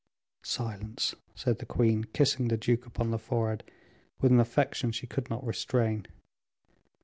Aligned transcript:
"Silence," 0.41 1.13
said 1.35 1.59
the 1.59 1.65
queen, 1.67 2.05
kissing 2.05 2.47
the 2.47 2.57
duke 2.57 2.87
upon 2.87 3.11
the 3.11 3.19
forehead 3.19 3.63
with 4.19 4.31
an 4.31 4.39
affection 4.39 4.91
she 4.91 5.05
could 5.05 5.29
not 5.29 5.45
restrain. 5.45 6.07